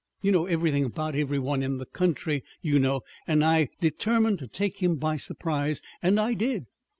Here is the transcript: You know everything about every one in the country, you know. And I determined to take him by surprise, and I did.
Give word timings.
You 0.23 0.31
know 0.31 0.47
everything 0.47 0.83
about 0.83 1.13
every 1.13 1.37
one 1.37 1.61
in 1.61 1.77
the 1.77 1.85
country, 1.85 2.43
you 2.63 2.79
know. 2.79 3.01
And 3.27 3.45
I 3.45 3.69
determined 3.79 4.39
to 4.39 4.47
take 4.47 4.81
him 4.81 4.95
by 4.95 5.17
surprise, 5.17 5.79
and 6.01 6.19
I 6.19 6.33
did. 6.33 6.65